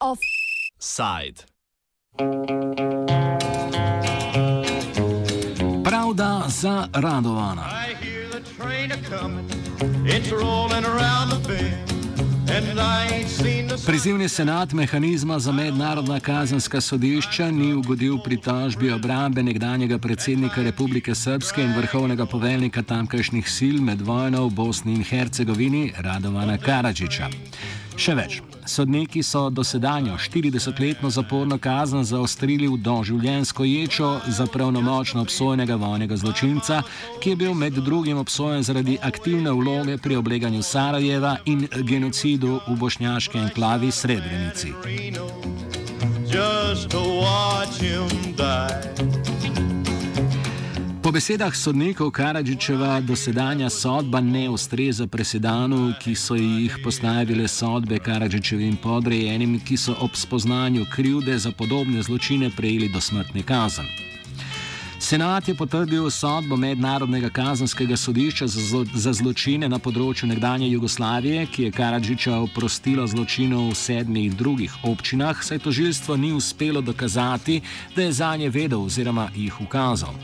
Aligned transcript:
Offside. 0.00 1.44
Pravda 5.84 6.42
za 6.48 6.88
Radovana. 6.92 7.62
I 7.62 7.94
hear 8.04 8.28
the 8.28 8.40
train 8.40 8.92
a 8.92 8.96
coming, 8.96 9.50
it's 10.06 10.32
rolling 10.32 10.84
around 10.84 11.30
the 11.30 11.48
bend, 11.48 11.89
Prizivni 13.86 14.28
senat 14.28 14.72
mehanizma 14.72 15.38
za 15.38 15.52
mednarodna 15.52 16.20
kazenska 16.20 16.80
sodišča 16.80 17.50
ni 17.50 17.72
ugodil 17.74 18.18
pritožbi 18.24 18.92
obrambe 18.92 19.42
nekdanjega 19.42 19.98
predsednika 19.98 20.62
Republike 20.62 21.14
Srpske 21.14 21.62
in 21.62 21.74
vrhovnega 21.76 22.26
poveljnika 22.26 22.82
tamkajšnjih 22.82 23.50
sil 23.56 23.76
med 23.82 24.00
vojno 24.00 24.46
v 24.46 24.50
Bosni 24.50 24.94
in 24.94 25.04
Hercegovini 25.04 25.92
Radovana 25.98 26.58
Karadžiča. 26.58 27.28
Še 28.00 28.14
več, 28.16 28.38
sodniki 28.64 29.20
so 29.20 29.50
dosedanjo 29.52 30.14
40-letno 30.16 31.10
zaporno 31.12 31.58
kazen 31.60 32.00
zaostrili 32.08 32.64
v 32.72 32.78
doživljensko 32.80 33.66
ječo 33.68 34.08
za 34.24 34.46
pravnomočno 34.48 35.20
obsojenega 35.20 35.76
vojnega 35.76 36.16
zločinca, 36.16 36.80
ki 37.20 37.34
je 37.34 37.40
bil 37.42 37.52
med 37.52 37.76
drugim 37.76 38.16
obsojen 38.22 38.64
zaradi 38.64 38.96
aktivne 39.04 39.52
vloge 39.52 39.98
pri 40.00 40.16
obleganju 40.16 40.62
Sarajeva 40.64 41.36
in 41.44 41.66
genocidu 41.84 42.62
v 42.68 42.78
bošnjaški 42.80 43.38
enklavi 43.38 43.92
Srebrenici. 43.92 44.72
Just 46.24 46.88
to 46.88 47.04
watch 47.20 47.84
him 47.84 48.08
die. 48.32 49.69
Po 51.10 51.14
besedah 51.18 51.50
sodnikov 51.50 52.12
Karadžičeva 52.14 53.00
dosedanja 53.02 53.66
sodba 53.66 54.20
ne 54.22 54.44
ustreza 54.46 55.08
presedanu, 55.10 55.90
ki 55.98 56.14
so 56.14 56.36
jih 56.38 56.76
postavile 56.84 57.48
sodbe 57.50 57.98
Karadžičevim 57.98 58.76
podrejenim, 58.78 59.56
ki 59.58 59.74
so 59.76 59.96
ob 60.06 60.14
spoznanju 60.14 60.86
krivde 60.94 61.34
za 61.38 61.50
podobne 61.50 62.02
zločine 62.02 62.52
prejeli 62.56 62.88
dosmrtni 62.94 63.42
kazen. 63.42 63.90
Senat 65.02 65.48
je 65.48 65.54
potrdil 65.54 66.06
sodbo 66.10 66.56
Mednarodnega 66.56 67.30
kazenskega 67.34 67.96
sodišča 67.96 68.46
za, 68.46 68.60
zlo, 68.60 68.84
za 68.94 69.10
zločine 69.10 69.66
na 69.68 69.78
področju 69.82 70.28
nekdanje 70.30 70.68
Jugoslavije, 70.70 71.46
ki 71.50 71.62
je 71.64 71.72
Karadžiča 71.74 72.38
oprostilo 72.38 73.08
zločinov 73.10 73.72
v 73.72 73.80
sedmih 73.82 74.36
drugih 74.38 74.78
občinah, 74.86 75.42
saj 75.42 75.58
tožilstvo 75.66 76.14
ni 76.16 76.30
uspelo 76.36 76.78
dokazati, 76.80 77.58
da 77.96 78.06
je 78.06 78.12
za 78.12 78.30
nje 78.36 78.54
vedel 78.54 78.86
oziroma 78.86 79.26
jih 79.34 79.58
ukazal. 79.66 80.14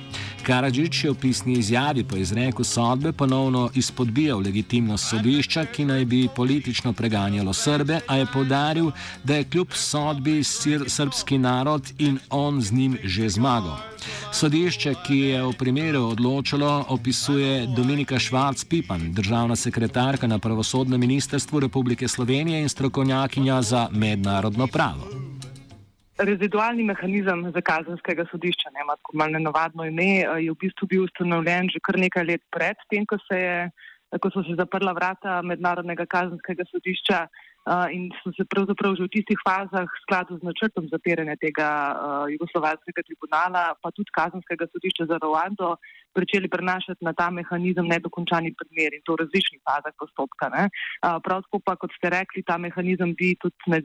Karadžič 0.46 1.04
je 1.04 1.10
v 1.10 1.18
pisni 1.18 1.58
izjavi 1.58 2.04
po 2.06 2.16
izreku 2.16 2.64
sodbe 2.64 3.12
ponovno 3.12 3.70
izpodbijal 3.74 4.38
legitimnost 4.38 5.08
sodišča, 5.10 5.64
ki 5.74 5.84
naj 5.84 6.04
bi 6.04 6.28
politično 6.36 6.92
preganjalo 6.92 7.52
Srbe, 7.52 7.98
a 8.06 8.16
je 8.16 8.26
povdaril, 8.32 8.92
da 9.24 9.40
je 9.40 9.44
kljub 9.44 9.74
sodbi 9.74 10.44
sir, 10.44 10.84
srpski 10.86 11.38
narod 11.38 11.90
in 11.98 12.18
on 12.30 12.62
z 12.62 12.72
njim 12.72 12.98
že 13.02 13.28
zmagal. 13.28 13.74
Sodišče, 14.32 14.94
ki 15.06 15.18
je 15.18 15.42
v 15.42 15.52
primeru 15.58 16.04
odločilo, 16.14 16.84
opisuje 16.94 17.66
Dominika 17.66 18.14
Švarc-Pipan, 18.14 19.10
državna 19.12 19.56
sekretarka 19.56 20.26
na 20.26 20.38
pravosodnem 20.38 21.00
ministrstvu 21.00 21.60
Republike 21.60 22.08
Slovenije 22.08 22.62
in 22.62 22.68
strokovnjakinja 22.68 23.62
za 23.62 23.88
mednarodno 23.90 24.66
pravo. 24.66 25.25
Rezidualni 26.18 26.84
mehanizem 26.88 27.42
za 27.52 27.60
kazenskega 27.60 28.24
sodišča, 28.30 28.70
ne 28.72 28.80
ima 28.80 28.94
tako 28.96 29.16
malo 29.20 29.36
nenavadno 29.36 29.84
ime, 29.84 30.24
je 30.40 30.52
v 30.52 30.56
bistvu 30.60 30.88
bil 30.88 31.02
ustanovljen 31.04 31.68
že 31.74 31.82
kar 31.84 31.98
nekaj 32.00 32.24
let 32.24 32.42
pred 32.50 32.80
tem, 32.88 33.04
ko, 33.04 33.18
se 33.28 33.40
je, 33.40 33.56
ko 34.22 34.30
so 34.32 34.44
se 34.46 34.56
zaprla 34.56 34.94
vrata 34.96 35.42
mednarodnega 35.44 36.06
kazenskega 36.08 36.64
sodišča 36.70 37.26
uh, 37.66 37.88
in 37.90 38.10
so 38.22 38.32
se 38.36 38.44
pravzaprav 38.44 38.96
že 38.96 39.06
v 39.06 39.14
tistih 39.14 39.40
fazah 39.42 39.86
v 39.86 40.02
skladu 40.06 40.38
z 40.38 40.42
načrtom 40.46 40.86
zapiranja 40.88 41.36
tega 41.36 41.68
uh, 41.92 42.24
jugoslovanskega 42.30 43.02
tribunala, 43.02 43.74
pa 43.82 43.90
tudi 43.90 44.10
kazenskega 44.14 44.70
sodišča 44.70 45.10
za 45.10 45.16
Rwando, 45.18 45.76
začeli 46.16 46.48
prenašati 46.48 47.04
na 47.04 47.12
ta 47.12 47.30
mehanizem 47.30 47.86
nedokončani 47.88 48.54
primer 48.56 48.94
in 48.96 49.02
to 49.04 49.12
v 49.14 49.20
različnih 49.22 49.60
fazah 49.68 49.94
postopka. 50.00 50.48
Ne. 50.48 50.64
Prav 51.24 51.44
tako 51.44 51.60
pa, 51.60 51.76
kot 51.76 51.92
ste 51.98 52.10
rekli, 52.10 52.42
ta 52.42 52.56
mehanizem 52.58 53.12
bi 53.18 53.34
tudi 53.40 53.56
med 53.72 53.84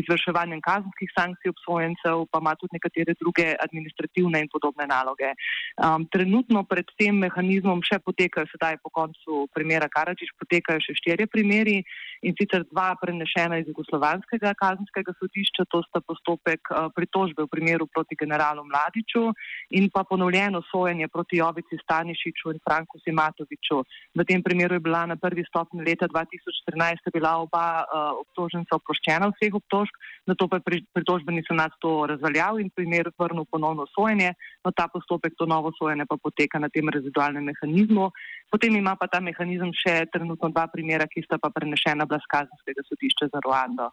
izvrševanjem 0.00 0.60
kazenskih 0.60 1.08
sankcij 1.16 1.52
obsojencev, 1.54 2.26
pa 2.30 2.42
ima 2.44 2.54
tudi 2.60 2.76
nekatere 2.76 3.16
druge 3.16 3.54
administrativne 3.64 4.44
in 4.44 4.52
podobne 4.52 4.86
naloge. 4.86 5.32
Um, 5.80 6.04
trenutno 6.12 6.64
pred 6.68 6.88
tem 7.00 7.16
mehanizmom 7.24 7.80
še 7.86 8.00
potekajo, 8.04 8.48
sedaj 8.52 8.80
po 8.84 8.92
koncu 8.92 9.46
primera 9.56 9.88
Karadžič, 9.88 10.36
potekajo 10.36 10.84
še 10.84 10.96
štirje 11.00 11.30
primeri 11.32 11.80
in 12.22 12.34
sicer 12.36 12.64
dva 12.68 12.92
prenešena 13.00 13.58
iz 13.60 13.68
jugoslovanskega 13.70 14.52
kazenskega 14.60 15.14
sodišča, 15.16 15.64
to 15.72 15.80
sta 15.86 16.02
postopek 16.04 16.68
uh, 16.68 16.88
pritožbe 16.96 17.46
v 17.46 17.52
primeru 17.52 17.86
proti 17.88 18.18
generalu 18.20 18.64
Mladiču 18.68 19.32
in 19.78 19.88
pa 19.94 20.04
ponovljeno 20.04 20.60
sojenje 20.68 21.08
proti 21.08 21.40
Jovici 21.40 21.80
Stanišiču 21.82 22.52
in 22.52 22.60
Franku 22.66 23.00
Simatoviču. 23.04 23.80
V 24.20 24.26
tem 24.28 24.42
primeru 24.44 24.76
je 24.76 24.84
bila 24.84 25.06
na 25.06 25.16
prvi 25.16 25.44
stopni 25.48 25.84
leta 25.84 26.08
2014 26.12 27.08
bila 27.12 27.36
oba 27.40 27.64
uh, 27.84 28.20
obtoženca 28.20 28.76
oproščena 28.76 29.32
vseh 29.32 29.56
obtožb, 29.56 29.96
na 30.28 30.36
to 30.36 30.48
pa 30.48 30.60
je 30.60 30.82
pritožbeni 30.92 31.42
senat 31.48 31.72
to 31.80 32.04
razveljal 32.06 32.60
in 32.60 32.68
primer 32.68 33.08
vrnil 33.18 33.48
ponovno 33.48 33.86
sojenje. 33.94 34.34
No, 34.64 34.74
ta 34.76 34.88
postopek, 34.92 35.32
to 35.38 35.48
novo 35.48 35.72
sojenje 35.78 36.04
pa 36.04 36.20
poteka 36.20 36.60
na 36.60 36.68
tem 36.68 36.88
rezidualnem 36.88 37.48
mehanizmu. 37.48 38.10
Potem 38.52 38.76
ima 38.76 38.92
pa 38.98 39.08
ta 39.08 39.20
mehanizem 39.24 39.72
še 39.72 40.04
trenutno 40.12 40.50
dva 40.52 40.66
primera, 40.68 41.06
ki 41.08 41.24
sta 41.24 41.38
pa 41.40 41.48
prenešena 41.54 42.04
bila 42.10 42.18
z 42.18 42.26
kazenskega 42.34 42.82
sodišča 42.90 43.26
za 43.32 43.38
Ruando. 43.44 43.86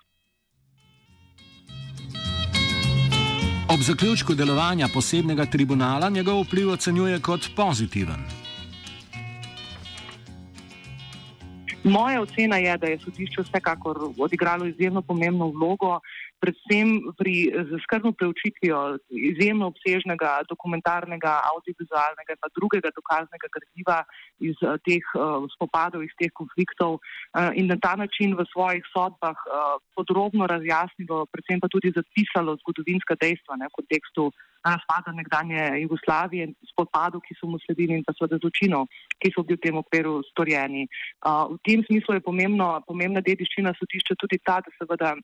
Ob 3.74 3.80
zaključku 3.90 4.34
delovanja 4.34 4.88
posebnega 4.94 5.46
tribunala 5.46 6.10
njegov 6.10 6.42
vpliv 6.42 6.70
ocenjuje 6.72 7.22
kot 7.22 7.42
pozitiven. 7.56 8.22
Moja 11.84 12.22
ocena 12.22 12.58
je, 12.58 12.78
da 12.78 12.88
je 12.88 13.00
sodišče 13.00 13.42
vsekakor 13.42 13.98
odigralo 14.18 14.66
izjemno 14.66 15.02
pomembno 15.02 15.48
vlogo 15.48 16.00
predvsem 16.42 17.14
pri 17.18 17.36
skrbno 17.84 18.12
preučitvijo 18.20 18.98
izjemno 19.10 19.70
obsežnega 19.72 20.42
dokumentarnega, 20.50 21.34
audiovizualnega 21.52 22.36
in 22.36 22.54
drugega 22.58 22.90
dokaznega 22.96 23.48
gradiva 23.56 24.00
iz 24.40 24.58
uh, 24.62 24.78
teh 24.86 25.04
uh, 25.16 25.46
spopadov, 25.56 26.04
iz 26.06 26.14
teh 26.20 26.32
konfliktov 26.34 27.00
uh, 27.00 27.52
in 27.58 27.68
na 27.72 27.78
ta 27.82 27.96
način 27.96 28.36
v 28.38 28.46
svojih 28.54 28.84
sodbah 28.94 29.38
uh, 29.48 29.78
podrobno 29.96 30.48
razjasnilo, 30.48 31.26
predvsem 31.34 31.60
pa 31.60 31.68
tudi 31.68 31.94
zapisalo 31.96 32.58
zgodovinska 32.62 33.18
dejstva 33.22 33.58
ne, 33.58 33.70
v 33.72 33.78
kontekstu 33.80 34.32
razpada 34.68 35.12
nekdanje 35.16 35.82
Jugoslavije, 35.82 36.48
spopadov, 36.72 37.22
ki 37.26 37.38
so 37.40 37.48
mu 37.48 37.60
sledili 37.64 37.98
in 37.98 38.04
pa 38.04 38.14
seveda 38.18 38.40
zločinov, 38.42 38.88
ki 39.22 39.32
so 39.32 39.44
bili 39.48 39.58
v 39.58 39.64
tem 39.66 39.76
okviru 39.80 40.20
storjeni. 40.32 40.88
Uh, 41.24 41.56
v 41.56 41.58
tem 41.68 41.84
smislu 41.88 42.18
je 42.18 42.26
pomembno, 42.26 42.70
pomembna 42.90 43.24
dediščina 43.24 43.74
sodišča 43.80 44.20
tudi 44.20 44.42
ta, 44.44 44.60
da 44.66 44.74
seveda 44.78 45.16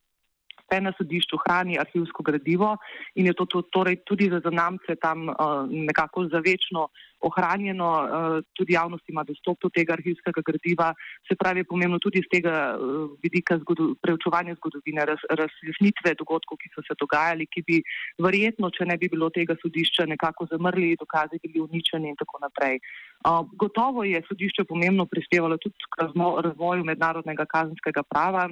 se 0.71 0.81
na 0.81 0.93
sodišču 0.97 1.37
hrani 1.45 1.79
arhivsko 1.79 2.23
gradivo 2.23 2.77
in 3.15 3.25
je 3.25 3.33
to, 3.33 3.45
to 3.45 3.61
torej 3.61 4.01
tudi 4.05 4.29
za 4.29 4.39
zanamce 4.43 4.95
tam 5.01 5.29
uh, 5.29 5.35
nekako 5.69 6.27
zavečno 6.31 6.87
ohranjeno, 7.23 7.89
uh, 8.03 8.43
tudi 8.53 8.73
javnost 8.73 9.09
ima 9.09 9.23
dostop 9.23 9.57
do 9.63 9.69
tega 9.69 9.93
arhivskega 9.93 10.41
gradiva, 10.45 10.93
se 11.27 11.35
pravi 11.39 11.63
je 11.63 11.69
pomembno 11.71 11.99
tudi 11.99 12.21
z 12.25 12.29
tega 12.31 12.75
uh, 12.75 13.13
vidika 13.23 13.57
zgodu, 13.61 13.93
preučevanja 14.01 14.55
zgodovine, 14.59 15.05
raz, 15.07 15.23
razjasnitve 15.29 16.15
dogodkov, 16.19 16.59
ki 16.59 16.71
so 16.75 16.83
se 16.87 16.97
dogajali, 16.99 17.47
ki 17.47 17.63
bi 17.67 17.79
verjetno, 18.23 18.71
če 18.75 18.89
ne 18.91 18.97
bi 18.99 19.07
bilo 19.13 19.29
tega 19.31 19.55
sodišča, 19.61 20.07
nekako 20.11 20.49
zamrli, 20.51 20.97
dokazi 20.99 21.39
bili 21.43 21.63
uničeni 21.63 22.11
in 22.11 22.19
tako 22.19 22.43
naprej. 22.43 22.81
Uh, 23.23 23.47
gotovo 23.55 24.03
je 24.03 24.19
sodišče 24.27 24.67
pomembno 24.67 25.07
prispevalo 25.07 25.57
tudi 25.57 25.79
k 25.95 26.09
razvoju 26.43 26.83
mednarodnega 26.83 27.47
kazenskega 27.47 28.03
prava 28.03 28.49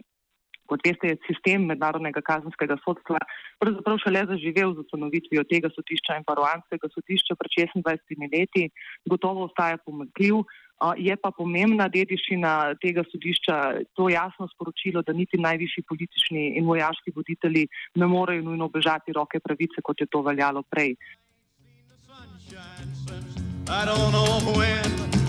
kot 0.71 0.87
veste, 0.87 1.11
je 1.11 1.19
sistem 1.27 1.67
mednarodnega 1.69 2.23
kazenskega 2.23 2.79
sodstva 2.85 3.19
pravzaprav 3.61 3.99
šele 4.01 4.23
zaživel 4.31 4.73
z 4.73 4.83
ustanovitvijo 4.85 5.43
tega 5.51 5.69
sodišča 5.75 6.17
in 6.19 6.25
paruanskega 6.25 6.89
sodišča 6.95 7.37
pred 7.39 7.51
26 7.59 8.27
leti, 8.33 8.67
gotovo 9.09 9.45
ostaja 9.49 9.77
pomakljiv. 9.85 10.41
Je 10.97 11.13
pa 11.21 11.29
pomembna 11.37 11.85
dediščina 11.93 12.51
tega 12.81 13.03
sodišča 13.11 13.57
to 13.93 14.09
jasno 14.09 14.47
sporočilo, 14.55 15.03
da 15.05 15.13
niti 15.13 15.37
najvišji 15.37 15.85
politični 15.89 16.47
in 16.57 16.65
vojaški 16.65 17.13
voditelji 17.15 17.67
ne 18.01 18.09
morejo 18.09 18.47
nujno 18.49 18.65
obežati 18.71 19.13
roke 19.13 19.39
pravice, 19.39 19.85
kot 19.85 20.01
je 20.01 20.09
to 20.09 20.25
veljalo 20.25 20.63
prej. 20.73 20.95
I 23.71 23.85
don't 23.85 24.11
know 24.11 24.51
when 24.57 25.20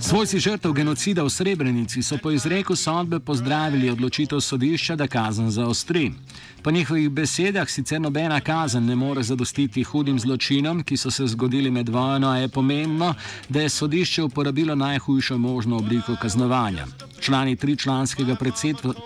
Svojci 0.00 0.38
žrtev 0.40 0.72
genocida 0.72 1.22
v 1.22 1.30
Srebrenici 1.30 2.02
so 2.02 2.16
po 2.22 2.30
izreku 2.30 2.76
sodbe 2.76 3.20
pozdravili 3.20 3.90
odločitev 3.90 4.40
sodišča, 4.40 4.96
da 4.96 5.06
kazen 5.06 5.50
zaostri. 5.50 6.12
Po 6.62 6.70
njihovih 6.70 7.10
besedah 7.10 7.68
sicer 7.68 8.00
nobena 8.00 8.40
kazen 8.40 8.86
ne 8.86 8.96
more 8.96 9.22
zadostiti 9.22 9.82
hudim 9.82 10.18
zločinom, 10.18 10.82
ki 10.82 10.96
so 10.96 11.10
se 11.10 11.26
zgodili 11.26 11.70
med 11.70 11.88
vojno, 11.88 12.30
a 12.30 12.36
je 12.36 12.48
pomembno, 12.48 13.14
da 13.48 13.60
je 13.60 13.68
sodišče 13.68 14.22
uporabilo 14.22 14.74
najhujšo 14.74 15.38
možno 15.38 15.76
obliko 15.76 16.16
kaznovanja. 16.22 16.86
Člani 17.20 17.56
tričlanskega 17.56 18.36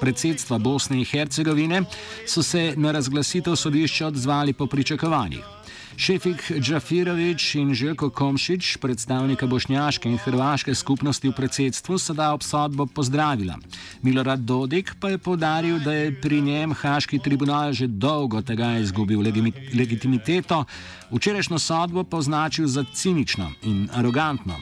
predsedstva, 0.01 0.59
Bosne 0.59 0.99
in 0.99 1.05
Hercegovine 1.05 1.83
so 2.27 2.43
se 2.43 2.75
na 2.77 2.93
razglasitev 2.93 3.57
sodišča 3.57 4.07
odzvali 4.07 4.53
po 4.53 4.67
pričakovanjih. 4.67 5.58
Šefik 5.99 6.53
Džafirovič 6.61 7.55
in 7.55 7.73
Željko 7.75 8.11
Komšič, 8.11 8.77
predstavnika 8.77 9.47
bošnjaške 9.47 10.09
in 10.09 10.19
hrvaške 10.19 10.75
skupnosti 10.75 11.29
v 11.29 11.33
predsedstvu, 11.35 11.99
so 11.99 12.15
da 12.15 12.29
obsodbo 12.35 12.87
pozdravila. 12.87 13.57
Milorad 14.03 14.41
Dodik 14.47 14.95
pa 15.01 15.11
je 15.11 15.19
povdaril, 15.19 15.81
da 15.83 15.93
je 15.93 16.15
pri 16.21 16.41
njem 16.41 16.75
Haški 16.75 17.19
tribunal 17.19 17.73
že 17.73 17.87
dolgo 17.87 18.43
tega 18.43 18.77
izgubil 18.79 19.27
legitimiteto, 19.75 20.65
včerajšnjo 21.11 21.59
sodbo 21.59 22.05
pa 22.05 22.17
označil 22.17 22.67
za 22.67 22.85
cinično 22.95 23.51
in 23.63 23.89
arogantno. 23.93 24.55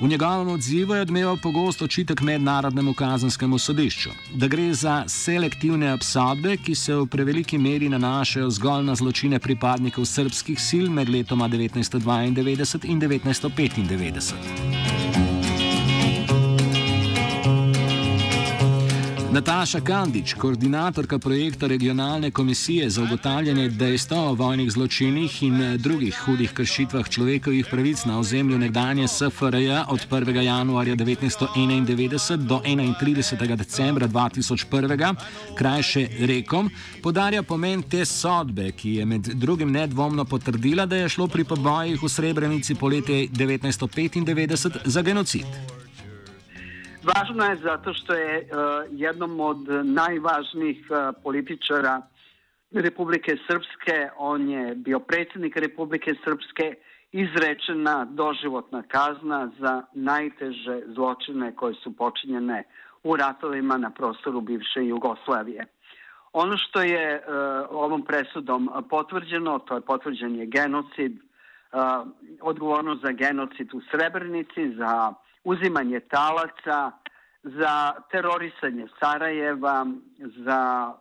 V 0.00 0.08
njegovem 0.08 0.48
odzivu 0.48 0.94
je 0.94 1.00
odmeval 1.00 1.36
pogosto 1.36 1.84
očitek 1.84 2.20
mednarodnemu 2.20 2.94
kazanskemu 2.94 3.58
sodišču, 3.58 4.10
da 4.34 4.48
gre 4.48 4.74
za 4.74 5.04
selektivne 5.06 5.92
obsodbe, 5.92 6.56
ki 6.56 6.74
se 6.74 6.94
v 6.94 7.06
preveliki 7.06 7.58
meri 7.58 7.88
nanašajo 7.88 8.50
zgolj 8.50 8.84
na 8.84 8.94
zločine 8.94 9.38
pripadnikov 9.38 10.04
srpskih 10.08 10.60
sil 10.68 10.88
med 10.90 11.08
letoma 11.08 11.48
1992 11.48 12.26
in 12.26 12.34
1995. 13.04 14.89
Nataša 19.30 19.80
Kandič, 19.80 20.34
koordinatorka 20.34 21.18
projekta 21.18 21.66
Regionalne 21.66 22.30
komisije 22.30 22.90
za 22.90 23.02
ugotavljanje 23.02 23.68
dejstev 23.68 24.18
o 24.18 24.34
vojnih 24.34 24.70
zločinih 24.72 25.42
in 25.42 25.76
drugih 25.78 26.18
hudih 26.24 26.52
kršitvah 26.52 27.08
človekovih 27.08 27.66
pravic 27.70 28.04
na 28.04 28.18
ozemlju 28.18 28.58
nekdanje 28.58 29.08
SFRJ 29.08 29.70
od 29.88 30.06
1. 30.10 30.40
januarja 30.40 30.96
1991 30.96 32.36
do 32.36 32.60
31. 32.64 33.56
decembra 33.56 34.08
2001, 34.08 35.14
krajše 35.58 36.08
rekom, 36.20 36.70
podarja 37.02 37.42
pomen 37.42 37.82
te 37.82 38.04
sodbe, 38.04 38.72
ki 38.72 38.94
je 38.94 39.04
med 39.06 39.22
drugim 39.22 39.70
nedvomno 39.72 40.24
potrdila, 40.24 40.86
da 40.86 40.96
je 40.96 41.08
šlo 41.08 41.28
pri 41.28 41.44
pobojih 41.44 42.02
v 42.02 42.08
Srebrenici 42.08 42.74
poletje 42.74 43.28
1995 43.28 44.76
za 44.84 45.02
genocid. 45.02 45.79
Važno 47.00 47.44
je 47.44 47.56
zato 47.56 47.94
što 47.94 48.14
je 48.14 48.38
uh, 48.38 48.48
jednom 48.90 49.40
od 49.40 49.68
najvažnijih 49.84 50.86
uh, 50.90 51.14
političara 51.22 52.02
Republike 52.70 53.36
Srpske, 53.46 54.08
on 54.16 54.48
je 54.48 54.74
bio 54.74 54.98
predsjednik 55.00 55.56
Republike 55.56 56.14
Srpske, 56.24 56.74
izrečena 57.12 58.04
doživotna 58.04 58.82
kazna 58.82 59.50
za 59.58 59.82
najteže 59.94 60.82
zločine 60.94 61.54
koje 61.56 61.74
su 61.74 61.96
počinjene 61.96 62.62
u 63.02 63.16
ratovima 63.16 63.76
na 63.76 63.90
prostoru 63.90 64.40
bivše 64.40 64.84
Jugoslavije. 64.84 65.66
Ono 66.32 66.56
što 66.56 66.82
je 66.82 67.16
uh, 67.16 67.32
ovom 67.70 68.04
presudom 68.04 68.70
potvrđeno, 68.90 69.58
to 69.58 69.74
je 69.74 69.80
potvrđen 69.80 70.36
je 70.36 70.46
genocid, 70.46 71.12
uh, 71.12 71.80
odgovornost 72.40 73.02
za 73.02 73.12
genocid 73.12 73.74
u 73.74 73.80
Srebrenici, 73.90 74.74
za 74.76 75.12
uzimanje 75.44 76.00
talaca, 76.00 76.92
za 77.42 77.92
terorisanje 78.10 78.86
Sarajeva, 79.00 79.86
za 80.18 80.92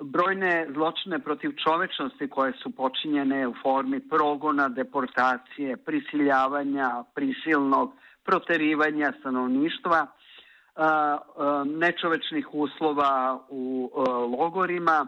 brojne 0.00 0.66
zločine 0.74 1.18
protiv 1.18 1.52
čovečnosti 1.64 2.28
koje 2.30 2.52
su 2.62 2.70
počinjene 2.70 3.48
u 3.48 3.54
formi 3.62 4.00
progona, 4.00 4.68
deportacije, 4.68 5.76
prisiljavanja, 5.76 7.04
prisilnog 7.14 7.92
proterivanja 8.24 9.12
stanovništva, 9.20 10.06
nečovečnih 11.64 12.48
uslova 12.52 13.40
u 13.48 13.90
logorima. 14.38 15.06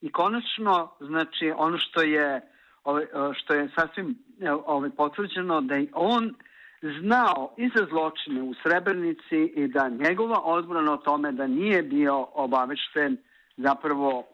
I 0.00 0.12
konačno, 0.12 0.90
znači 1.00 1.52
ono 1.56 1.78
što 1.78 2.02
je 2.02 2.40
ovaj, 2.84 3.06
što 3.34 3.54
je 3.54 3.68
sasvim 3.78 4.18
ovaj, 4.66 4.90
potvrđeno 4.90 5.60
da 5.60 5.74
je 5.74 5.86
on 5.94 6.34
znao 6.82 7.54
i 7.56 7.70
za 7.76 7.86
zločine 7.90 8.42
u 8.42 8.54
Srebrnici 8.62 9.52
i 9.56 9.68
da 9.68 9.88
njegova 9.88 10.40
odbrana 10.44 10.92
o 10.92 10.96
tome 10.96 11.32
da 11.32 11.46
nije 11.46 11.82
bio 11.82 12.26
obavešten 12.34 13.16
zapravo 13.56 14.26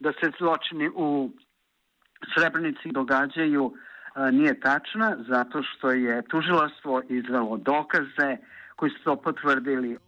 da 0.00 0.12
se 0.12 0.30
zločini 0.38 0.90
u 0.94 1.30
Srebrnici 2.34 2.88
događaju 2.92 3.72
e, 3.74 4.32
nije 4.32 4.60
tačna 4.60 5.16
zato 5.28 5.62
što 5.62 5.90
je 5.90 6.22
tužilaštvo 6.22 7.02
izvelo 7.08 7.56
dokaze 7.56 8.36
koji 8.76 8.90
su 8.90 9.04
to 9.04 9.16
potvrdili. 9.16 9.98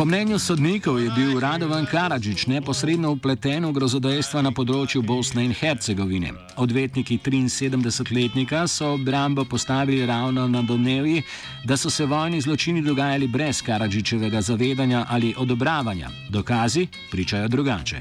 Po 0.00 0.04
mnenju 0.04 0.38
sodnikov 0.38 0.96
je 1.00 1.10
bil 1.12 1.40
Radovan 1.40 1.84
Karadžič 1.84 2.46
neposredno 2.48 3.12
vpleten 3.20 3.68
v 3.68 3.72
grozodejstva 3.76 4.40
na 4.40 4.48
področju 4.48 5.02
Bosne 5.04 5.44
in 5.44 5.52
Hercegovine. 5.52 6.30
Odvetniki 6.56 7.18
73-letnika 7.20 8.64
so 8.64 8.96
obrambo 8.96 9.44
postavili 9.44 10.06
ravno 10.08 10.48
na 10.48 10.62
domnevi, 10.64 11.20
da 11.68 11.76
so 11.76 11.92
se 11.92 12.06
vojni 12.08 12.40
zločini 12.40 12.80
dogajali 12.80 13.28
brez 13.28 13.60
Karadžičevega 13.60 14.40
zavedanja 14.40 15.04
ali 15.04 15.34
odobravanja. 15.36 16.08
Dokazi 16.32 16.88
pričajo 17.12 17.48
drugače. 17.48 18.00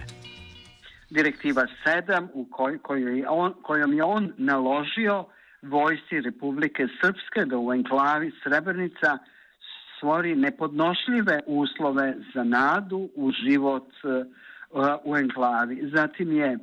Direktiva 1.10 1.68
7, 1.84 2.32
kojom 3.62 3.94
je 3.94 4.04
on 4.04 4.32
naložio 4.38 5.26
vojsi 5.68 6.22
Republike 6.24 6.88
Srpske 7.02 7.44
da 7.44 7.60
u 7.60 7.74
enklavi 7.74 8.32
Srebrenica 8.44 9.18
stvori 10.00 10.36
nepodnošljive 10.36 11.40
uslove 11.46 12.16
za 12.34 12.44
nadu 12.44 13.10
u 13.16 13.32
život 13.32 13.88
e, 14.04 14.08
u 15.04 15.18
enklavi. 15.18 15.90
Zatim 15.94 16.32
je 16.32 16.58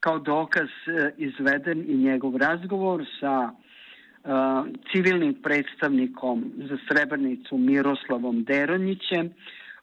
kao 0.00 0.18
dokaz 0.18 0.68
e, 0.86 1.10
izveden 1.16 1.84
i 1.88 1.96
njegov 1.96 2.36
razgovor 2.36 3.04
sa 3.20 3.50
e, 3.50 4.28
civilnim 4.92 5.34
predstavnikom 5.42 6.52
za 6.56 6.76
Srebrnicu 6.88 7.58
Miroslavom 7.58 8.44
Deronjićem 8.44 9.30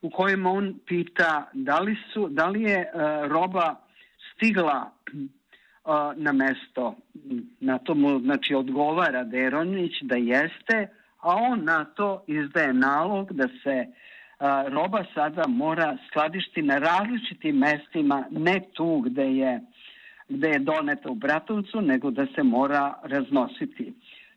u 0.02 0.10
kojem 0.10 0.46
on 0.46 0.76
pita 0.88 1.50
da 1.54 1.80
li, 1.80 1.98
su, 2.14 2.28
da 2.30 2.48
li 2.48 2.62
je 2.62 2.92
roba 3.28 3.76
stigla 4.36 4.92
na 6.16 6.32
mesto. 6.32 6.96
Na 7.60 7.78
to 7.78 7.96
mu 7.96 8.20
znači, 8.20 8.56
odgovara 8.56 9.24
Deronjić 9.24 9.92
da 10.02 10.16
jeste, 10.16 10.88
a 11.20 11.36
on 11.36 11.64
na 11.64 11.86
to 11.86 12.24
izdaje 12.28 12.74
nalog 12.74 13.34
da 13.34 13.48
se 13.64 13.86
a, 14.40 14.66
roba 14.68 15.04
sada 15.14 15.48
mora 15.48 15.98
skladišti 16.08 16.62
na 16.62 16.78
različitim 16.78 17.58
mestima, 17.58 18.26
ne 18.32 18.62
tu 18.74 19.02
gde 19.06 19.24
je, 19.24 19.60
gde 20.30 20.50
je 20.50 20.60
doneta 20.60 21.10
u 21.10 21.16
Bratuncu, 21.16 21.82
nego 21.82 22.12
da 22.12 22.26
se 22.36 22.44
mora 22.44 22.94
raznositi. 23.04 23.94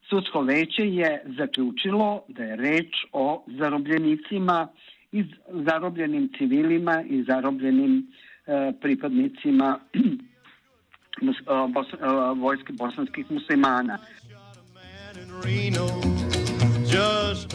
Sudsko 0.08 0.40
veće 0.40 0.82
je 0.82 1.22
zaključilo 1.38 2.22
da 2.28 2.44
je 2.44 2.56
reč 2.56 2.94
o 3.12 3.44
zarobljenicima 3.46 4.68
i 5.12 5.24
zarobljenim 5.48 6.30
civilima 6.38 7.02
i 7.02 7.22
zarobljenim 7.22 8.06
e, 8.46 8.72
pripadnicima 8.80 9.78
e, 9.94 9.98
bos, 11.68 11.86
e, 11.92 11.96
vojske 12.36 12.72
bosanskih 12.72 13.30
muslimana. 13.30 13.98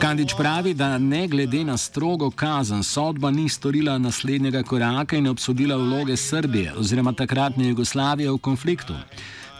Kandič 0.01 0.34
pravi, 0.38 0.74
da 0.74 0.98
ne 0.98 1.27
glede 1.27 1.63
na 1.63 1.77
strogo 1.77 2.32
kazen, 2.32 2.84
sodba 2.84 3.32
ni 3.32 3.50
storila 3.50 3.98
naslednjega 3.98 4.63
koraka 4.63 5.17
in 5.17 5.27
obsodila 5.27 5.75
vloge 5.75 6.17
Srbije 6.17 6.74
oziroma 6.77 7.13
takratne 7.13 7.67
Jugoslavije 7.70 8.32
v 8.32 8.38
konfliktu. 8.38 8.94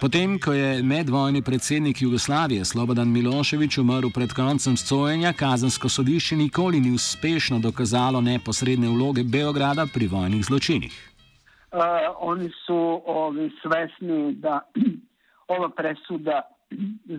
Potem, 0.02 0.40
ko 0.40 0.54
je 0.54 0.84
medvojni 0.84 1.42
predsednik 1.42 2.02
Jugoslavije 2.02 2.66
Slobodan 2.66 3.08
Miloševič 3.08 3.78
umrl 3.78 4.10
pred 4.14 4.34
koncem 4.34 4.78
sojenja, 4.78 5.34
kazensko 5.34 5.90
sodišče 5.90 6.36
nikoli 6.36 6.80
ni 6.80 6.92
uspešno 6.92 7.60
dokazalo 7.60 8.22
neposredne 8.22 8.90
vloge 8.90 9.24
Beograda 9.24 9.86
pri 9.94 10.08
vojnih 10.08 10.46
zločinih. 10.46 10.94
Uh, 11.72 11.82
oni 12.20 12.50
su 12.66 13.02
ovi, 13.06 13.52
svesni 13.62 14.34
da 14.34 14.62
ova 15.56 15.70
presuda 15.70 16.57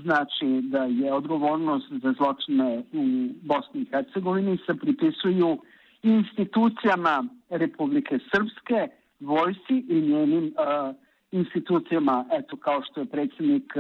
znači 0.03 0.61
da 0.63 0.85
je 0.85 1.13
odgovornost 1.13 1.87
za 2.03 2.13
zločine 2.13 2.83
u 2.93 3.29
Bosni 3.43 3.81
i 3.81 3.89
Hercegovini 3.91 4.59
se 4.67 4.75
pripisuju 4.75 5.59
institucijama 6.03 7.25
Republike 7.51 8.19
Srpske, 8.19 8.89
vojsi 9.21 9.85
i 9.89 10.01
njenim 10.01 10.45
uh, 10.45 10.95
institucijama, 11.31 12.25
eto 12.33 12.57
kao 12.57 12.83
što 12.83 13.01
je 13.01 13.07
predsjednik 13.07 13.73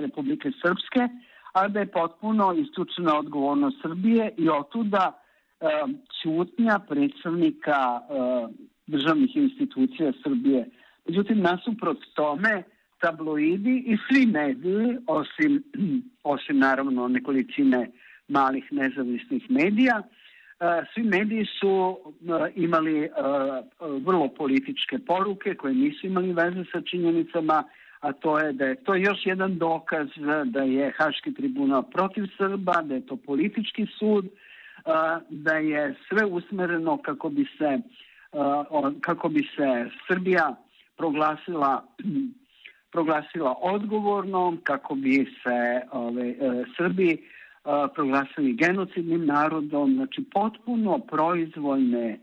Republike 0.00 0.50
Srpske, 0.62 1.08
a 1.52 1.68
da 1.68 1.80
je 1.80 1.86
potpuno 1.86 2.52
isključena 2.52 3.18
odgovornost 3.18 3.76
Srbije 3.82 4.34
i 4.36 4.48
otuda 4.48 5.22
ćutnja 6.22 6.78
predstavnika 6.88 8.00
državnih 8.86 9.36
institucija 9.36 10.12
Srbije. 10.22 10.68
Međutim, 11.08 11.40
nasuprot 11.40 11.98
tome, 12.14 12.62
tabloidi 13.06 13.84
i 13.86 13.96
svi 14.08 14.26
mediji, 14.26 14.98
osim, 15.06 15.62
osim 16.24 16.58
naravno 16.58 17.08
nekolicine 17.08 17.90
malih 18.28 18.64
nezavisnih 18.70 19.50
medija, 19.50 20.02
svi 20.94 21.02
mediji 21.02 21.44
su 21.60 21.98
imali 22.54 23.08
vrlo 23.80 24.28
političke 24.28 24.98
poruke 24.98 25.54
koje 25.54 25.74
nisu 25.74 26.06
imali 26.06 26.32
veze 26.32 26.64
sa 26.72 26.80
činjenicama, 26.80 27.64
a 28.00 28.12
to 28.12 28.38
je 28.38 28.52
da 28.52 28.64
je 28.64 28.74
to 28.84 28.94
još 28.94 29.18
jedan 29.24 29.58
dokaz 29.58 30.08
da 30.44 30.62
je 30.62 30.92
Haški 30.98 31.34
tribunal 31.34 31.82
protiv 31.82 32.24
Srba, 32.38 32.82
da 32.82 32.94
je 32.94 33.06
to 33.06 33.16
politički 33.16 33.86
sud, 33.98 34.26
da 35.28 35.54
je 35.54 35.94
sve 36.08 36.26
usmereno 36.26 36.96
kako 36.96 37.28
bi 37.28 37.46
se 37.58 37.78
kako 39.00 39.28
bi 39.28 39.42
se 39.56 39.90
Srbija 40.08 40.56
proglasila 40.96 41.84
proglasila 42.92 43.54
odgovornom, 43.62 44.58
kako 44.64 44.94
bi 44.94 45.26
se 45.42 45.80
ove, 45.92 46.34
Srbi 46.76 47.16
proglasili 47.94 48.52
genocidnim 48.52 49.26
narodom, 49.26 49.94
znači 49.94 50.24
potpuno 50.32 50.98
proizvoljne 50.98 52.18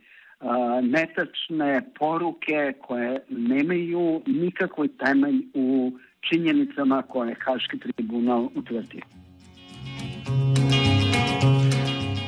netačne 0.81 1.81
poruke 1.99 2.73
koje 2.81 3.25
nemaju 3.29 4.21
nikakvoj 4.25 4.87
temelj 4.87 5.45
u 5.53 5.91
činjenicama 6.29 7.01
koje 7.01 7.35
Haški 7.45 7.79
tribunal 7.79 8.49
utvrdi. 8.55 9.01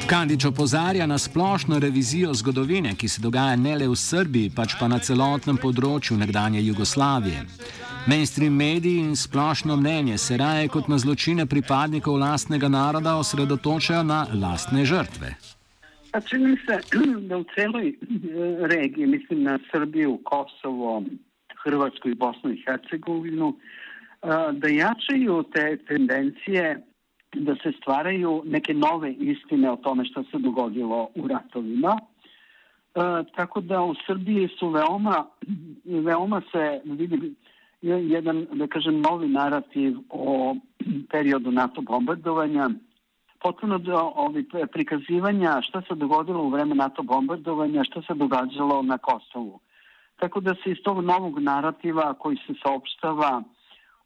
Kandič 0.08 0.46
opozarja 0.46 1.06
na 1.06 1.18
splošno 1.18 1.80
revizijo 1.80 2.34
zgodovine, 2.34 2.96
ki 2.96 3.08
se 3.08 3.22
dogaja 3.22 3.56
ne 3.56 3.76
le 3.76 3.88
v 3.88 3.96
Srbiji, 3.96 4.52
pač 4.56 4.76
pa 4.80 4.88
na 4.88 5.00
celotnem 5.00 5.58
področju 5.58 6.18
nekdanje 6.18 6.62
Jugoslavije. 6.62 7.42
Mainstream 8.08 8.54
mediji 8.54 8.98
in 8.98 9.16
splošno 9.16 9.76
mnenje 9.76 10.18
se 10.18 10.38
raje 10.38 10.68
kot 10.68 10.88
na 10.88 10.98
zločine 10.98 11.46
pripadnikov 11.46 12.18
lastnega 12.20 12.68
naroda 12.68 13.16
osredotočajo 13.16 14.04
na 14.04 14.26
lastne 14.42 14.86
žrtve. 14.86 15.36
A 16.12 16.22
čini 16.22 16.58
se, 16.66 16.80
da 17.20 17.38
v 17.38 17.46
celoj 17.56 17.88
eh, 17.90 17.96
regiji, 18.68 19.08
mislim 19.08 19.44
na 19.44 19.60
Srbiju, 19.72 20.20
Kosovo, 20.24 21.04
Hrvatsku 21.64 22.10
i 22.10 22.16
Bosnu 22.16 22.52
i 22.52 22.64
Hercegovinu, 22.66 23.56
eh, 23.58 24.28
da 24.52 24.68
jačaju 24.68 25.44
te 25.54 25.78
tendencije 25.88 26.84
da 27.36 27.56
se 27.56 27.72
stvaraju 27.82 28.44
neke 28.46 28.74
nove 28.74 29.14
istine 29.14 29.72
o 29.72 29.76
tome 29.76 30.06
što 30.06 30.24
se 30.24 30.38
dogodilo 30.38 31.10
u 31.16 31.28
ratovima. 31.28 32.00
E, 32.96 33.24
tako 33.36 33.62
da 33.62 33.82
u 33.82 33.96
Srbiji 34.08 34.50
su 34.60 34.70
veoma, 34.70 35.26
veoma 35.86 36.42
se 36.52 36.82
vidi 36.86 37.34
jedan, 37.86 38.48
da 38.52 38.68
kažem, 38.68 39.02
novi 39.02 39.28
narativ 39.28 39.98
o 40.10 40.56
periodu 41.12 41.52
NATO 41.52 41.82
bombardovanja, 41.82 42.70
potpuno 43.42 43.78
do 43.78 44.12
ovi 44.16 44.46
prikazivanja 44.72 45.62
šta 45.62 45.82
se 45.82 45.96
dogodilo 45.96 46.44
u 46.44 46.50
vreme 46.50 46.76
NATO 46.76 47.04
bombardovanja, 47.04 47.84
šta 47.84 48.02
se 48.02 48.14
događalo 48.14 48.82
na 48.82 48.98
Kosovu. 48.98 49.60
Tako 50.20 50.40
da 50.40 50.56
se 50.56 50.72
iz 50.72 50.78
tog 50.84 51.02
novog 51.02 51.40
narativa 51.40 52.14
koji 52.14 52.38
se 52.38 52.54
saopštava 52.64 53.44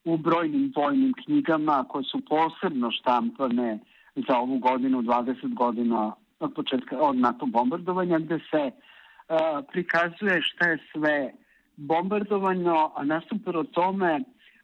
u 0.04 0.18
brojnim 0.18 0.74
vojnim 0.76 1.14
knjigama 1.24 1.86
koje 1.90 2.04
su 2.04 2.22
posebno 2.30 2.92
štampane 2.92 3.80
za 4.16 4.38
ovu 4.38 4.58
godinu, 4.58 5.02
20 5.02 5.54
godina 5.54 6.14
od 6.40 6.54
početka 6.54 6.98
od 7.00 7.16
NATO 7.16 7.46
bombardovanja, 7.46 8.20
gde 8.20 8.40
se 8.52 8.72
uh, 8.72 9.66
prikazuje 9.72 10.42
šta 10.42 10.70
je 10.70 10.78
sve 10.92 11.34
bombardovano, 11.80 12.92
a 12.96 13.04
nasuprot 13.04 13.72
tome 13.72 14.20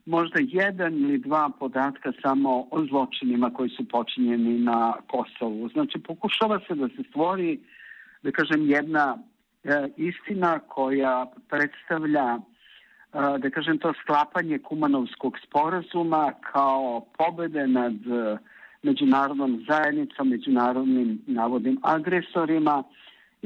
možda 0.06 0.40
jedan 0.42 0.94
ili 0.94 1.18
dva 1.18 1.50
podatka 1.60 2.12
samo 2.22 2.68
o 2.72 2.86
zločinima 2.90 3.50
koji 3.54 3.70
su 3.70 3.88
počinjeni 3.88 4.60
na 4.60 4.94
Kosovu. 5.08 5.70
Znači, 5.70 6.00
pokušava 6.00 6.60
se 6.68 6.76
da 6.76 6.88
se 6.88 7.04
stvori, 7.10 7.60
da 8.24 8.32
kažem, 8.32 8.70
jedna 8.70 9.18
e, 9.64 9.88
istina 9.98 10.60
koja 10.60 11.26
predstavlja 11.50 12.38
e, 12.38 12.40
da 13.40 13.50
kažem 13.50 13.78
to 13.78 13.94
sklapanje 14.04 14.60
Kumanovskog 14.60 15.38
sporazuma 15.48 16.34
kao 16.52 17.06
pobede 17.18 17.68
nad 17.68 17.94
e, 17.94 18.38
međunarodnom 18.84 19.66
zajednicom, 19.70 20.30
međunarodnim 20.30 21.22
navodnim 21.28 21.80
agresorima 21.84 22.84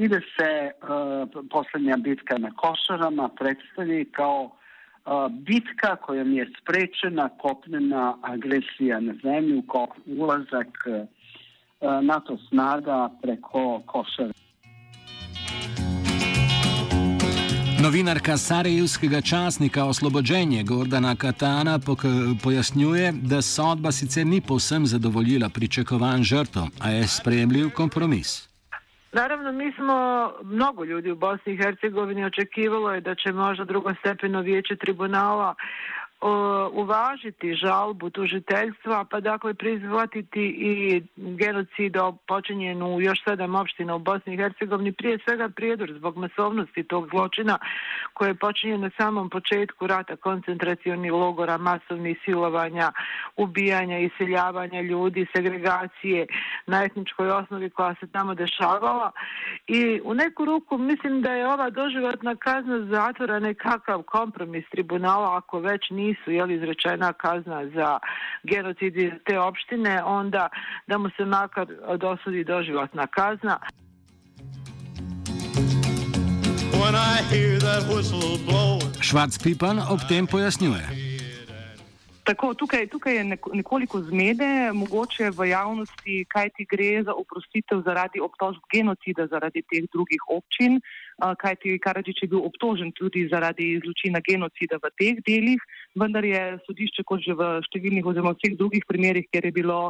i 0.00 0.08
da 0.08 0.20
se 0.20 0.50
uh, 0.70 1.44
poslednja 1.50 1.96
bitka 1.96 2.38
na 2.38 2.50
Košarama 2.50 3.28
predstavi 3.28 4.04
kao 4.12 4.42
uh, 4.44 4.52
bitka 5.32 5.96
kojom 5.96 6.32
je 6.32 6.52
sprečena 6.60 7.28
kopnena 7.28 8.16
agresija 8.22 9.00
na 9.00 9.14
zemlju, 9.22 9.62
ulazak 10.06 10.68
uh, 10.86 11.06
NATO 12.02 12.38
snaga 12.48 13.10
preko 13.22 13.82
Košara. 13.86 14.32
Novinarka 17.82 18.36
Sarajevskega 18.36 19.20
časnika 19.20 19.84
Oslobođenje 19.84 20.62
Gordana 20.62 21.16
Katana 21.16 21.78
pojasnjuje, 22.42 23.12
da 23.12 23.42
sodba 23.42 23.92
sicer 23.92 24.26
ni 24.26 24.40
povsem 24.40 24.86
zadovoljila 24.86 25.48
pričakovanj 25.48 26.22
žrtov, 26.22 26.66
a 26.78 26.90
je 26.90 27.08
sprejemljiv 27.08 27.70
kompromis. 27.70 28.49
Naravno, 29.12 29.52
mi 29.52 29.72
smo, 29.72 29.94
mnogo 30.42 30.84
ljudi 30.84 31.10
u 31.10 31.16
Bosni 31.16 31.52
i 31.52 31.56
Hercegovini 31.56 32.24
očekivalo 32.24 32.92
je 32.94 33.00
da 33.00 33.14
će 33.14 33.32
možda 33.32 33.64
drugostepeno 33.64 34.40
vijeće 34.40 34.76
tribunala 34.76 35.54
uvažiti 36.72 37.54
žalbu 37.54 38.10
tužiteljstva, 38.10 39.04
pa 39.10 39.20
dakle 39.20 39.54
prizvatiti 39.54 40.44
i 40.58 41.02
genocid 41.16 41.96
počinjen 42.28 42.82
u 42.82 43.00
još 43.00 43.24
sedam 43.24 43.54
opština 43.54 43.94
u 43.94 43.98
Bosni 43.98 44.34
i 44.34 44.36
Hercegovini, 44.36 44.92
prije 44.92 45.18
svega 45.24 45.48
prijedor 45.48 45.92
zbog 45.92 46.16
masovnosti 46.16 46.82
tog 46.82 47.08
zločina 47.10 47.58
koje 48.14 48.28
je 48.28 48.34
počinjen 48.34 48.80
na 48.80 48.90
samom 48.96 49.30
početku 49.30 49.86
rata 49.86 50.16
koncentracioni 50.16 51.10
logora, 51.10 51.58
masovnih 51.58 52.18
silovanja, 52.24 52.92
ubijanja, 53.36 53.98
iseljavanja 53.98 54.80
ljudi, 54.80 55.26
segregacije 55.36 56.26
na 56.66 56.84
etničkoj 56.84 57.30
osnovi 57.30 57.70
koja 57.70 57.94
se 58.00 58.06
tamo 58.06 58.34
dešavala. 58.34 59.10
I 59.66 60.00
u 60.04 60.14
neku 60.14 60.44
ruku 60.44 60.78
mislim 60.78 61.22
da 61.22 61.32
je 61.32 61.48
ova 61.48 61.70
doživotna 61.70 62.36
kazna 62.36 62.86
zatvora 62.86 63.38
nekakav 63.38 64.02
kompromis 64.02 64.64
tribunala 64.70 65.36
ako 65.36 65.58
već 65.58 65.90
nije 65.90 66.09
nisu 66.10 66.30
jeli, 66.30 66.54
izrečena 66.54 67.12
kazna 67.12 67.66
za 67.74 67.98
genocid 68.42 68.96
iz 68.96 69.12
te 69.26 69.38
opštine, 69.38 70.02
onda 70.04 70.48
da 70.86 70.98
mu 70.98 71.10
se 71.16 71.24
makar 71.24 71.66
dosudi 71.98 72.44
doživotna 72.44 73.06
kazna. 73.06 73.58
Švac 79.00 79.38
Pipan 79.42 79.78
ob 79.78 80.00
tem 80.08 80.26
pojasnjuje. 80.26 81.10
Tako, 82.24 82.54
tukaj, 82.54 82.86
tukaj 82.86 83.16
je 83.16 83.24
nekoliko 83.52 84.00
zmede, 84.02 84.70
mogoče 84.72 85.30
v 85.30 85.48
javnosti, 85.48 86.24
kaj 86.28 86.50
ti 86.56 86.66
gre 86.70 87.02
za 87.02 87.14
oprostitev 87.14 87.80
zaradi 87.84 88.20
obtožb 88.20 88.62
genocida 88.72 89.26
zaradi 89.26 89.62
teh 89.62 89.88
drugih 89.92 90.28
občin, 90.28 90.78
kajti 91.42 91.78
Karadžič 91.78 92.22
je 92.22 92.28
bil 92.28 92.44
obtožen 92.44 92.92
tudi 92.92 93.26
zaradi 93.32 93.80
zločina 93.82 94.20
genocida 94.20 94.78
v 94.78 94.92
teh 95.00 95.16
delih, 95.26 95.60
vendar 95.98 96.24
je 96.24 96.58
sodišče, 96.66 97.04
kot 97.06 97.24
že 97.24 97.34
v 97.34 97.58
številnih 97.66 98.06
oziroma 98.06 98.36
vseh 98.36 98.56
drugih 98.58 98.86
primerjih, 98.86 99.28
kjer 99.32 99.50
je 99.50 99.56
bilo 99.56 99.80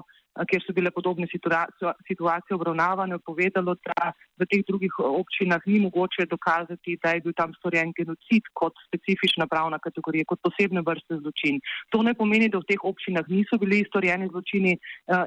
kjer 0.48 0.62
so 0.64 0.72
bile 0.72 0.90
podobne 0.90 1.26
situacije 1.30 2.54
obravnavane, 2.54 3.18
povedalo, 3.18 3.74
da 3.86 4.12
v 4.38 4.46
teh 4.50 4.62
drugih 4.68 4.94
občinah 4.98 5.60
ni 5.66 5.80
mogoče 5.80 6.26
dokazati, 6.30 6.98
da 7.02 7.14
je 7.14 7.20
bil 7.24 7.34
tam 7.36 7.52
storjen 7.58 7.92
genocid 7.96 8.46
kot 8.54 8.74
specifična 8.86 9.46
pravna 9.46 9.78
kategorija, 9.78 10.24
kot 10.28 10.40
posebne 10.42 10.82
vrste 10.86 11.18
zločin. 11.20 11.60
To 11.90 12.02
ne 12.02 12.14
pomeni, 12.14 12.48
da 12.48 12.62
v 12.62 12.68
teh 12.70 12.80
občinah 12.92 13.26
niso 13.28 13.58
bili 13.58 13.82
storjeni 13.88 14.30
zločini 14.30 14.76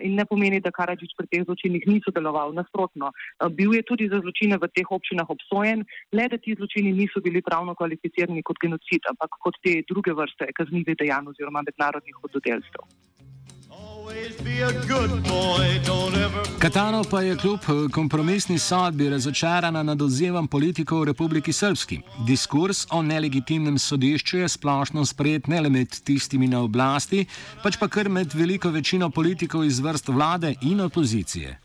in 0.01 0.15
ne 0.15 0.25
pomeni, 0.25 0.62
da 0.63 0.72
Karadžič 0.72 1.13
pri 1.17 1.27
teh 1.27 1.45
zločinih 1.45 1.88
ni 1.88 2.00
sodeloval. 2.05 2.55
Nasprotno, 2.57 3.12
bil 3.51 3.75
je 3.75 3.83
tudi 3.83 4.10
za 4.10 4.24
zločine 4.24 4.57
v 4.57 4.72
teh 4.74 4.88
občinah 4.89 5.29
obsojen, 5.29 5.86
le 6.12 6.27
da 6.31 6.38
ti 6.38 6.55
zločini 6.57 6.95
niso 6.95 7.22
bili 7.22 7.41
pravno 7.41 7.75
kvalificirani 7.75 8.43
kot 8.43 8.57
genocid, 8.62 9.03
ampak 9.12 9.38
kot 9.43 9.60
te 9.62 9.81
druge 9.89 10.15
vrste 10.15 10.50
kaznivih 10.55 10.98
dejanj 10.98 11.33
oziroma 11.33 11.62
mednarodnih 11.62 12.15
hudodelstev. 12.24 13.12
Katano 16.60 17.03
pa 17.12 17.22
je 17.22 17.38
kljub 17.38 17.60
eh, 17.60 17.91
kompromisni 17.91 18.60
sodbi 18.60 19.10
razočarana 19.10 19.83
nad 19.83 20.01
odzivom 20.01 20.48
politikov 20.48 21.01
v 21.01 21.05
Republiki 21.05 21.53
Srpski. 21.53 22.00
Diskurs 22.27 22.86
o 22.91 23.01
nelegitimnem 23.01 23.79
sodišču 23.79 24.38
je 24.38 24.50
splošno 24.50 25.05
sprejet 25.05 25.48
ne 25.48 25.62
le 25.62 25.69
med 25.69 26.00
tistimi 26.03 26.48
na 26.48 26.62
oblasti, 26.63 27.25
pač 27.63 27.77
pa 27.79 27.88
kar 27.88 28.10
med 28.10 28.33
veliko 28.33 28.69
večino 28.69 29.10
politikov 29.10 29.65
iz 29.65 29.79
vrst 29.79 30.07
vlade 30.07 30.55
in 30.62 30.81
opozicije. 30.81 31.62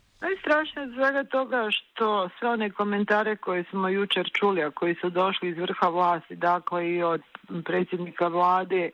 Najstrašnije 0.49 0.88
od 0.88 0.95
svega 0.95 1.25
toga 1.25 1.69
što 1.71 2.28
sve 2.38 2.49
one 2.49 2.71
komentare 2.71 3.37
koje 3.37 3.64
smo 3.71 3.88
jučer 3.88 4.31
čuli, 4.33 4.62
a 4.62 4.71
koji 4.71 4.95
su 4.95 5.11
došli 5.11 5.49
iz 5.49 5.59
vrha 5.59 5.88
vlasti, 5.88 6.37
dakle 6.37 6.90
i 6.90 7.02
od 7.02 7.23
predsjednika 7.64 8.28
vlade, 8.28 8.90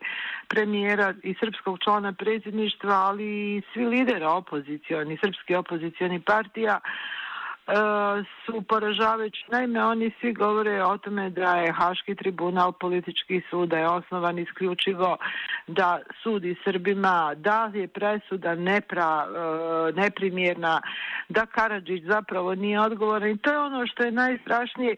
premijera 0.47 1.13
i 1.23 1.35
srpskog 1.39 1.79
člana 1.83 2.13
predsjedništva, 2.13 2.93
ali 2.93 3.55
i 3.55 3.61
svi 3.73 3.85
lidera 3.85 4.29
opozicioni, 4.31 5.17
srpski 5.23 5.55
opozicioni 5.55 6.21
partija, 6.21 6.79
su 8.45 8.61
poražavajući. 8.61 9.45
Naime, 9.51 9.85
oni 9.85 10.11
svi 10.19 10.33
govore 10.33 10.83
o 10.83 10.97
tome 10.97 11.29
da 11.29 11.55
je 11.55 11.71
Haški 11.71 12.15
tribunal 12.15 12.71
politički 12.71 13.41
sud, 13.49 13.69
da 13.69 13.77
je 13.77 13.87
osnovan 13.87 14.39
isključivo 14.39 15.17
da 15.67 15.99
sudi 16.23 16.55
Srbima, 16.63 17.33
da 17.35 17.71
je 17.73 17.87
presuda 17.87 18.55
nepra, 18.55 19.27
eh, 19.27 20.01
neprimjerna, 20.01 20.81
da 21.29 21.45
Karadžić 21.45 22.03
zapravo 22.03 22.55
nije 22.55 22.81
odgovoran 22.81 23.29
i 23.29 23.37
to 23.37 23.51
je 23.51 23.59
ono 23.59 23.87
što 23.87 24.03
je 24.03 24.11
najstrašnije. 24.11 24.95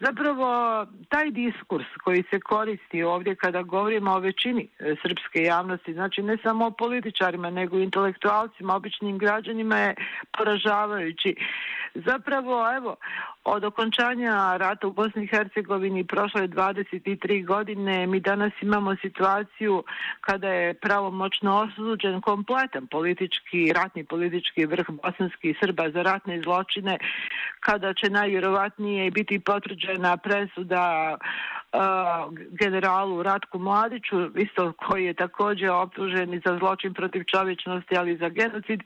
Zapravo, 0.00 0.86
taj 1.08 1.30
diskurs 1.30 1.86
koji 2.04 2.24
se 2.30 2.40
koristi 2.40 3.02
ovdje 3.02 3.34
kada 3.34 3.62
govorimo 3.62 4.12
o 4.12 4.18
većini 4.18 4.68
eh, 4.78 4.94
srpske 5.02 5.42
javnosti, 5.42 5.92
znači 5.92 6.22
ne 6.22 6.36
samo 6.42 6.66
o 6.66 6.70
političarima, 6.70 7.50
nego 7.50 7.78
i 7.78 7.82
intelektualcima, 7.82 8.74
običnim 8.74 9.18
građanima 9.18 9.78
je 9.78 9.94
poražavajući. 10.38 11.34
Zapravo, 11.94 12.76
evo, 12.76 12.96
od 13.44 13.64
okončanja 13.64 14.56
rata 14.56 14.86
u 14.86 14.92
Bosni 14.92 15.24
i 15.24 15.26
Hercegovini 15.26 16.06
prošlo 16.06 16.40
je 16.40 16.48
23 16.48 17.46
godine. 17.46 18.06
Mi 18.06 18.20
danas 18.20 18.52
imamo 18.62 18.96
situaciju 18.96 19.84
kada 20.20 20.48
je 20.48 20.74
pravomoćno 20.74 21.58
osuđen 21.58 22.20
kompletan 22.20 22.86
politički, 22.86 23.72
ratni 23.72 24.04
politički 24.04 24.66
vrh 24.66 24.86
bosanskih 25.02 25.56
Srba 25.60 25.90
za 25.90 26.02
ratne 26.02 26.42
zločine, 26.42 26.98
kada 27.60 27.94
će 27.94 28.10
najvjerovatnije 28.10 29.10
biti 29.10 29.40
potvrđena 29.40 30.16
presuda 30.16 31.16
generalu 32.50 33.22
Ratku 33.22 33.58
Mladiću, 33.58 34.38
isto 34.38 34.72
koji 34.72 35.04
je 35.04 35.14
također 35.14 35.70
optužen 35.70 36.34
i 36.34 36.40
za 36.46 36.58
zločin 36.58 36.94
protiv 36.94 37.24
čovječnosti, 37.24 37.96
ali 37.96 38.12
i 38.12 38.16
za 38.16 38.28
genocid. 38.28 38.80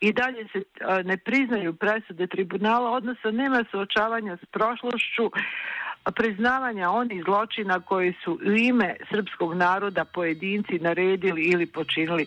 I 0.00 0.12
dalje 0.12 0.46
se 0.52 0.62
ne 1.04 1.16
priznaju 1.16 1.74
presude 1.74 2.26
tribunala, 2.26 2.90
odnosno 2.90 3.30
nema 3.30 3.64
suočavanja 3.70 4.36
s 4.36 4.44
prošlošću, 4.44 5.30
priznavanja 6.12 6.90
onih 6.90 7.22
zločina 7.24 7.80
koji 7.80 8.14
su 8.24 8.38
u 8.46 8.50
ime 8.50 8.96
srpskog 9.10 9.54
naroda 9.54 10.04
pojedinci 10.04 10.78
naredili 10.78 11.42
ili 11.42 11.66
počinili. 11.66 12.26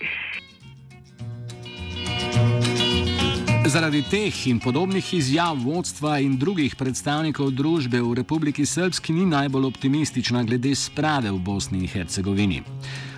Zaradi 3.67 3.99
teh 4.01 4.47
in 4.47 4.59
podobnih 4.59 5.13
izjav 5.13 5.57
vodstva 5.59 6.19
in 6.23 6.37
drugih 6.39 6.75
predstavnikov 6.79 7.49
družbe 7.51 7.99
v 7.99 8.13
Republiki 8.15 8.65
Srpski 8.65 9.11
ni 9.13 9.25
najbolj 9.25 9.65
optimistična 9.67 10.43
glede 10.43 10.71
sprave 10.75 11.31
v 11.31 11.39
Bosni 11.39 11.81
in 11.83 11.87
Hercegovini. 11.87 12.61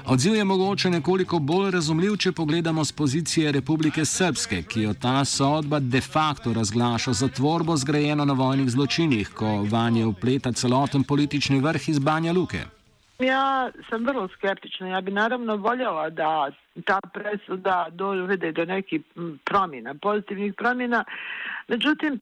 Odziv 0.05 0.35
je 0.35 0.43
mogoče 0.43 0.89
nekoliko 0.89 1.39
bolj 1.39 1.69
razumljiv, 1.71 2.15
če 2.17 2.31
pogledamo 2.31 2.85
z 2.85 2.91
pozicije 2.91 3.51
Republike 3.51 4.05
Srpske, 4.05 4.63
ki 4.63 4.87
jo 4.87 4.93
ta 4.93 5.21
sodba 5.25 5.79
de 5.79 6.01
facto 6.01 6.53
razglaša 6.53 7.13
za 7.13 7.27
tvorbo 7.27 7.77
zgrajeno 7.77 8.25
na 8.25 8.33
vojnih 8.33 8.69
zločinih, 8.69 9.29
ko 9.29 9.63
vanje 9.69 10.05
upleta 10.05 10.51
celoten 10.51 11.03
politični 11.03 11.61
vrh 11.61 11.89
iz 11.89 11.99
Banja 11.99 12.33
Luke. 12.33 12.78
Ja 13.19 13.71
sam 13.89 14.05
vrlo 14.05 14.27
skeptična. 14.27 14.87
Ja 14.87 15.01
bi 15.01 15.11
naravno 15.11 15.55
voljela 15.55 16.09
da 16.09 16.51
ta 16.85 16.99
presuda 17.13 17.87
dovede 17.91 18.51
do 18.51 18.65
nekih 18.65 19.01
promjena, 19.45 19.95
pozitivnih 20.01 20.53
promjena. 20.53 21.03
Međutim, 21.67 22.19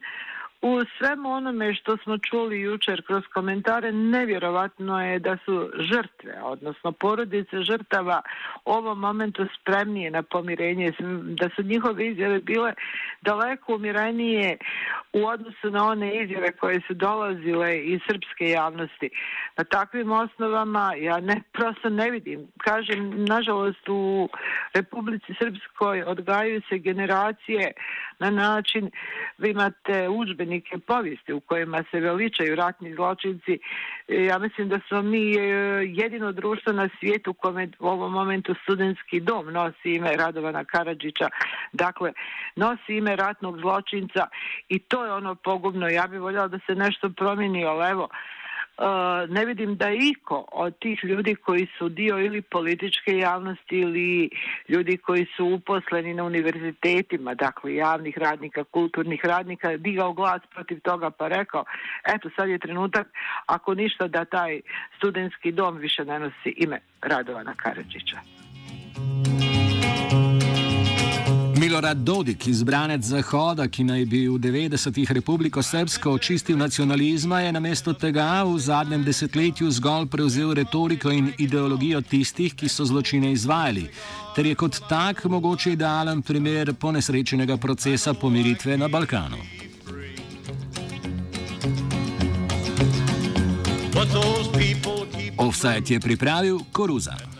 u 0.62 0.82
svemu 0.98 1.32
onome 1.32 1.74
što 1.74 1.98
smo 1.98 2.18
čuli 2.18 2.62
jučer 2.62 3.06
kroz 3.06 3.24
komentare, 3.34 3.92
nevjerovatno 3.92 5.06
je 5.06 5.20
da 5.20 5.38
su 5.46 5.70
žrtve, 5.80 6.42
odnosno 6.44 6.92
porodice 6.92 7.62
žrtava 7.62 8.22
u 8.66 8.72
ovom 8.72 9.00
momentu 9.00 9.46
spremnije 9.62 10.12
na 10.12 10.24
pomirenje, 10.24 10.94
da 11.24 11.50
su 11.56 11.64
njihove 11.64 12.08
izjave 12.08 12.40
bile 12.40 12.74
daleko 13.22 13.76
umiranije 13.76 14.58
u 15.14 15.26
odnosu 15.26 15.72
na 15.72 15.88
one 15.88 16.24
izjave 16.24 16.52
koje 16.52 16.82
su 16.88 16.94
dolazile 16.94 17.80
iz 17.80 18.02
srpske 18.08 18.50
javnosti. 18.50 19.10
Na 19.58 19.64
takvim 19.64 20.12
osnovama 20.12 20.94
ja 20.98 21.20
ne, 21.20 21.42
prosto 21.54 21.90
ne 21.90 22.12
vidim. 22.12 22.48
Kažem, 22.58 23.26
nažalost 23.26 23.90
u 23.90 24.30
Republici 24.74 25.34
Srpskoj 25.40 26.04
odgajaju 26.04 26.62
se 26.70 26.78
generacije 26.78 27.72
na 28.20 28.30
način, 28.30 28.92
vi 29.38 29.50
imate 29.50 30.10
udžbenike 30.48 30.78
povijesti 30.78 31.34
u 31.34 31.40
kojima 31.40 31.84
se 31.92 32.00
veličaju 32.00 32.56
ratni 32.56 32.96
zločinci. 32.96 33.60
E, 34.08 34.24
ja 34.26 34.40
mislim 34.40 34.70
da 34.70 34.80
smo 34.88 35.02
mi 35.02 35.36
e, 35.36 35.42
jedino 35.86 36.32
društvo 36.32 36.74
na 36.74 36.90
svijetu 37.00 37.34
kome 37.34 37.68
u 37.80 37.88
ovom 37.88 38.12
momentu 38.12 38.56
studentski 38.64 39.20
dom 39.20 39.54
nosi 39.54 39.96
ime 39.96 40.18
Radovana 40.18 40.64
Karadžića. 40.64 41.30
Dakle, 41.74 42.14
nosi 42.56 42.96
ime 42.96 43.16
ratnog 43.16 43.60
zločinca 43.60 44.28
i 44.70 44.80
to 44.80 45.06
je 45.06 45.14
ono 45.14 45.36
pogubno. 45.36 45.88
Ja 45.88 46.08
bih 46.08 46.20
voljela 46.20 46.48
da 46.48 46.60
se 46.66 46.76
nešto 46.76 47.10
promijeni, 47.10 47.66
ali 47.66 47.92
evo, 47.92 48.10
Uh, 48.78 49.30
ne 49.30 49.46
vidim 49.46 49.76
da 49.76 49.90
iko 49.90 50.46
od 50.52 50.80
tih 50.80 51.00
ljudi 51.04 51.36
koji 51.36 51.68
su 51.78 51.90
dio 51.90 52.20
ili 52.20 52.42
političke 52.42 53.18
javnosti 53.18 53.76
ili 53.76 54.30
ljudi 54.68 54.98
koji 54.98 55.26
su 55.38 55.46
uposleni 55.46 56.14
na 56.14 56.24
univerzitetima, 56.24 57.34
dakle 57.34 57.76
javnih 57.76 58.18
radnika, 58.18 58.64
kulturnih 58.64 59.26
radnika, 59.26 59.78
digao 59.78 60.14
glas 60.14 60.42
protiv 60.54 60.80
toga 60.80 61.10
pa 61.10 61.28
rekao, 61.28 61.64
eto 62.16 62.30
sad 62.36 62.50
je 62.50 62.60
trenutak, 62.60 63.08
ako 63.46 63.74
ništa 63.74 64.08
da 64.08 64.26
taj 64.26 64.62
studentski 64.98 65.52
dom 65.52 65.78
više 65.78 66.06
ne 66.06 66.20
nosi 66.20 66.54
ime 66.58 66.80
Radovana 67.02 67.56
Karadžića. 67.56 68.18
Milorad 71.78 71.98
Dodik, 71.98 72.48
izbranec 72.48 73.04
Zahoda, 73.06 73.68
ki 73.70 73.84
naj 73.86 74.06
bi 74.10 74.24
v 74.26 74.40
90-ih 74.42 75.12
Republiko 75.14 75.62
Srpsko 75.62 76.16
očistil 76.18 76.58
nacionalizma, 76.58 77.44
je 77.46 77.52
namesto 77.54 77.94
tega 77.94 78.42
v 78.42 78.56
zadnjem 78.58 79.04
desetletju 79.06 79.70
zgolj 79.78 80.08
prevzel 80.10 80.56
retoriko 80.58 81.14
in 81.14 81.30
ideologijo 81.38 82.02
tistih, 82.02 82.56
ki 82.58 82.66
so 82.66 82.82
zločine 82.82 83.30
izvajali, 83.32 83.86
ter 84.34 84.50
je 84.50 84.56
kot 84.58 84.82
tak 84.90 85.24
mogoče 85.30 85.78
idealen 85.78 86.26
primer 86.26 86.74
ponesrečenega 86.74 87.62
procesa 87.62 88.14
pomiritve 88.14 88.78
na 88.78 88.88
Balkanu. 88.88 89.38
Offside 95.38 95.94
je 95.94 96.00
pripravil 96.00 96.60
Koruza. 96.72 97.37